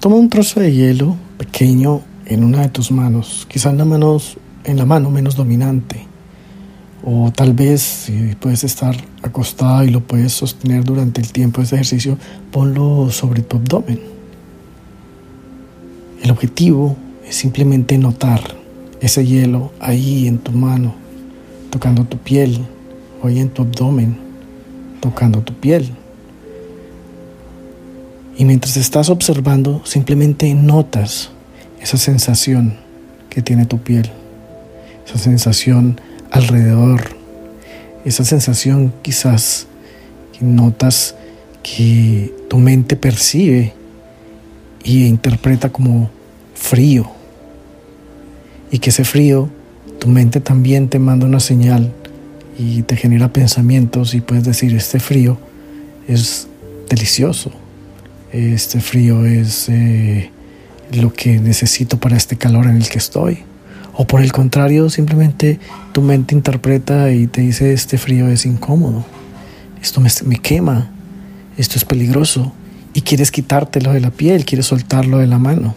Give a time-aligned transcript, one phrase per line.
[0.00, 4.16] Toma un trozo de hielo pequeño en una de tus manos, quizás en la mano,
[4.64, 6.06] en la mano menos dominante.
[7.04, 11.66] O tal vez si puedes estar acostado y lo puedes sostener durante el tiempo de
[11.66, 12.16] ese ejercicio,
[12.50, 14.00] ponlo sobre tu abdomen.
[16.22, 16.96] El objetivo
[17.28, 18.40] es simplemente notar
[19.02, 20.94] ese hielo ahí en tu mano,
[21.68, 22.58] tocando tu piel,
[23.22, 24.16] ahí en tu abdomen,
[25.02, 25.90] tocando tu piel.
[28.40, 31.28] Y mientras estás observando, simplemente notas
[31.78, 32.78] esa sensación
[33.28, 34.10] que tiene tu piel,
[35.06, 36.00] esa sensación
[36.30, 37.02] alrededor,
[38.06, 39.66] esa sensación quizás
[40.40, 41.16] notas
[41.62, 43.74] que tu mente percibe
[44.84, 46.10] y interpreta como
[46.54, 47.10] frío.
[48.70, 49.50] Y que ese frío,
[49.98, 51.92] tu mente también te manda una señal
[52.58, 55.36] y te genera pensamientos y puedes decir, este frío
[56.08, 56.48] es
[56.88, 57.52] delicioso,
[58.32, 60.30] este frío es eh,
[60.92, 63.38] lo que necesito para este calor en el que estoy.
[63.94, 65.58] O por el contrario, simplemente
[65.92, 69.04] tu mente interpreta y te dice, este frío es incómodo,
[69.82, 70.90] esto me, me quema,
[71.56, 72.52] esto es peligroso,
[72.94, 75.74] y quieres quitártelo de la piel, quieres soltarlo de la mano.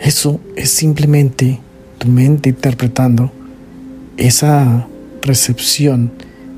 [0.00, 1.60] Eso es simplemente
[1.98, 3.32] tu mente interpretando
[4.16, 4.86] esa
[5.22, 6.12] recepción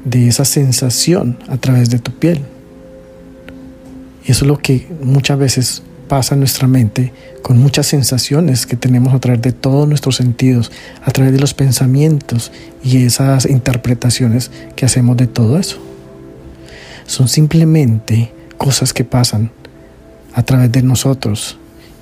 [0.04, 2.44] de esa sensación a través de tu piel.
[4.26, 8.76] Y eso es lo que muchas veces pasa en nuestra mente con muchas sensaciones que
[8.76, 10.72] tenemos a través de todos nuestros sentidos,
[11.04, 12.50] a través de los pensamientos
[12.82, 15.78] y esas interpretaciones que hacemos de todo eso.
[17.06, 19.52] Son simplemente cosas que pasan
[20.34, 21.56] a través de nosotros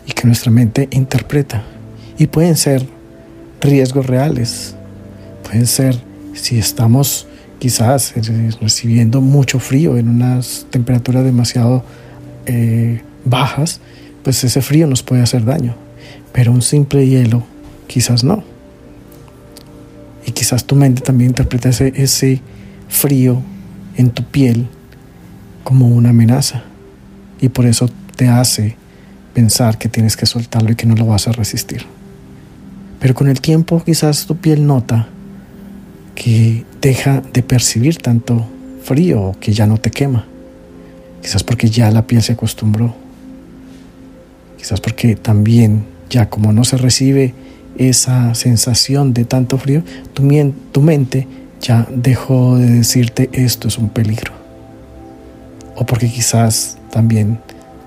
[0.06, 1.62] y que nuestra mente interpreta.
[2.18, 2.86] Y pueden ser
[3.60, 4.74] riesgos reales,
[5.42, 5.96] pueden ser
[6.32, 7.26] si estamos
[7.58, 8.14] quizás
[8.60, 11.84] recibiendo mucho frío en unas temperaturas demasiado
[12.46, 13.80] eh, bajas,
[14.22, 15.74] pues ese frío nos puede hacer daño.
[16.32, 17.44] Pero un simple hielo
[17.86, 18.42] quizás no.
[20.26, 22.40] Y quizás tu mente también interpreta ese, ese
[22.88, 23.42] frío
[23.96, 24.66] en tu piel
[25.62, 26.64] como una amenaza
[27.40, 28.76] y por eso te hace
[29.32, 31.84] pensar que tienes que soltarlo y que no lo vas a resistir.
[33.00, 35.08] Pero con el tiempo quizás tu piel nota
[36.14, 38.46] que deja de percibir tanto
[38.82, 40.26] frío o que ya no te quema.
[41.24, 42.94] Quizás porque ya la piel se acostumbró.
[44.58, 47.32] Quizás porque también ya como no se recibe
[47.78, 51.26] esa sensación de tanto frío, tu, mente
[51.62, 54.32] ya dejó de decirte esto es un peligro
[55.76, 57.38] o porque quizás también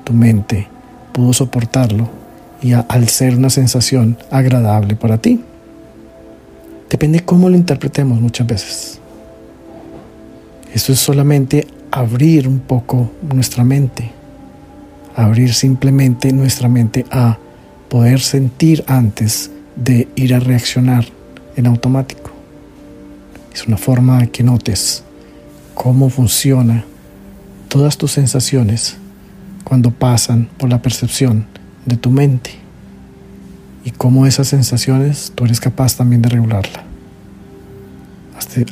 [0.03, 0.67] tu mente
[1.13, 2.09] pudo soportarlo
[2.63, 5.43] y al ser una sensación agradable para ti.
[6.89, 8.99] Depende cómo lo interpretemos muchas veces.
[10.73, 14.11] Esto es solamente abrir un poco nuestra mente,
[15.15, 17.37] abrir simplemente nuestra mente a
[17.89, 21.05] poder sentir antes de ir a reaccionar
[21.55, 22.31] en automático.
[23.53, 25.03] Es una forma que notes
[25.73, 26.85] cómo funciona
[27.67, 28.97] todas tus sensaciones
[29.63, 31.45] cuando pasan por la percepción
[31.85, 32.51] de tu mente
[33.83, 36.83] y cómo esas sensaciones tú eres capaz también de regularla.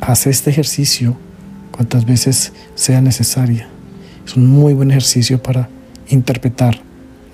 [0.00, 1.16] Haz este ejercicio
[1.76, 3.68] cuantas veces sea necesaria.
[4.26, 5.68] Es un muy buen ejercicio para
[6.08, 6.80] interpretar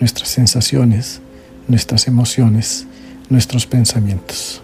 [0.00, 1.20] nuestras sensaciones,
[1.68, 2.86] nuestras emociones,
[3.30, 4.62] nuestros pensamientos.